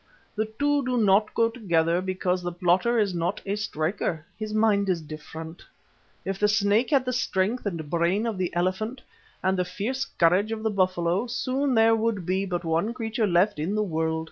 [0.35, 4.25] The two do not go together because the plotter is not a striker.
[4.35, 5.61] His mind is different.
[6.25, 9.03] If the snake had the strength and brain of the elephant,
[9.43, 13.59] and the fierce courage of the buffalo, soon there would be but one creature left
[13.59, 14.19] in the world.